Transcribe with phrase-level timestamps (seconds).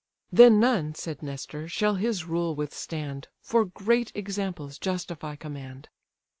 [0.31, 5.89] "Then none (said Nestor) shall his rule withstand, For great examples justify command."